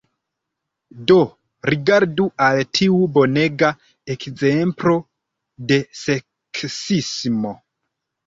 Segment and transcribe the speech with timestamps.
[1.09, 1.17] Do,
[1.69, 3.69] rigardu al tiu bonega
[4.15, 4.95] ekzemplo
[5.73, 7.53] de seksismo